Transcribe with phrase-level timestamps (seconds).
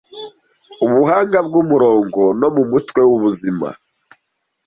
[0.85, 3.67] Ubuhanga bwumurongo, no mumutwe wubuzima